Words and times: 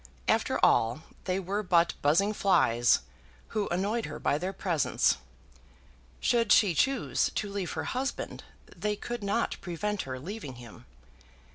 After 0.27 0.57
all, 0.65 1.03
they 1.25 1.39
were 1.39 1.61
but 1.61 1.93
buzzing 2.01 2.33
flies, 2.33 3.01
who 3.49 3.67
annoyed 3.69 4.07
her 4.07 4.17
by 4.17 4.39
their 4.39 4.51
presence. 4.51 5.17
Should 6.19 6.51
she 6.51 6.73
choose 6.73 7.29
to 7.35 7.51
leave 7.51 7.73
her 7.73 7.83
husband, 7.83 8.43
they 8.75 8.95
could 8.95 9.23
not 9.23 9.57
prevent 9.61 10.01
her 10.01 10.17
leaving 10.19 10.55
him. 10.55 10.87